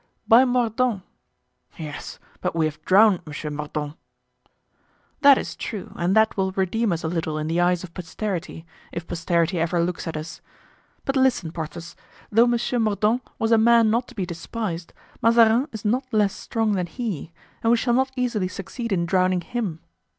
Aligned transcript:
"By 0.27 0.45
Mordaunt." 0.45 1.03
"Yes, 1.77 2.17
but 2.41 2.55
we 2.55 2.65
have 2.65 2.83
drowned 2.85 3.21
Monsieur 3.27 3.51
Mordaunt." 3.51 3.95
"That 5.19 5.37
is 5.37 5.55
true, 5.55 5.91
and 5.95 6.15
that 6.15 6.35
will 6.35 6.51
redeem 6.53 6.91
us 6.91 7.03
a 7.03 7.07
little 7.07 7.37
in 7.37 7.45
the 7.45 7.61
eyes 7.61 7.83
of 7.83 7.93
posterity, 7.93 8.65
if 8.91 9.05
posterity 9.05 9.59
ever 9.59 9.79
looks 9.83 10.07
at 10.07 10.17
us. 10.17 10.41
But 11.05 11.15
listen, 11.15 11.51
Porthos: 11.51 11.95
though 12.31 12.47
Monsieur 12.47 12.79
Mordaunt 12.79 13.21
was 13.37 13.51
a 13.51 13.59
man 13.59 13.91
not 13.91 14.07
to 14.07 14.15
be 14.15 14.25
despised, 14.25 14.91
Mazarin 15.21 15.67
is 15.71 15.85
not 15.85 16.11
less 16.11 16.33
strong 16.35 16.71
than 16.71 16.87
he, 16.87 17.31
and 17.61 17.69
we 17.69 17.77
shall 17.77 17.93
not 17.93 18.11
easily 18.15 18.47
succeed 18.47 18.91
in 18.91 19.05
drowning 19.05 19.41
him. 19.41 19.81